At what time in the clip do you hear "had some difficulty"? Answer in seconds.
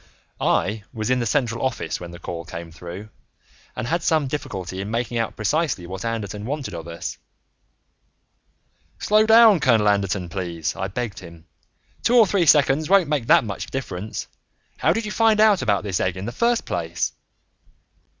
3.85-4.81